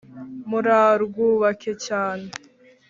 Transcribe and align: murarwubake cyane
murarwubake 0.49 1.71
cyane 1.85 2.27